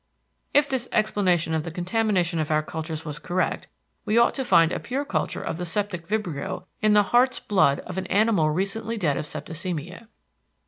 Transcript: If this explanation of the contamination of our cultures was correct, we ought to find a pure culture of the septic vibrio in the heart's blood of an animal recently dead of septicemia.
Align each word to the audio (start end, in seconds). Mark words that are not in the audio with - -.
If 0.51 0.67
this 0.67 0.89
explanation 0.91 1.53
of 1.53 1.61
the 1.63 1.69
contamination 1.69 2.39
of 2.39 2.49
our 2.49 2.63
cultures 2.63 3.05
was 3.05 3.19
correct, 3.19 3.67
we 4.03 4.17
ought 4.17 4.33
to 4.33 4.43
find 4.43 4.71
a 4.71 4.79
pure 4.79 5.05
culture 5.05 5.43
of 5.43 5.59
the 5.59 5.63
septic 5.63 6.07
vibrio 6.07 6.65
in 6.81 6.93
the 6.93 7.03
heart's 7.13 7.39
blood 7.39 7.81
of 7.81 7.99
an 7.99 8.07
animal 8.07 8.49
recently 8.49 8.97
dead 8.97 9.15
of 9.15 9.25
septicemia. 9.25 10.07